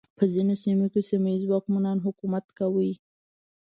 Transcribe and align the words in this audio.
په 0.17 0.23
ځینو 0.33 0.53
سیمو 0.63 0.85
کې 0.93 1.01
سیمه 1.09 1.27
ییزو 1.31 1.47
واکمنانو 1.51 2.05
حکومت 2.07 2.45
کاوه. 2.57 2.89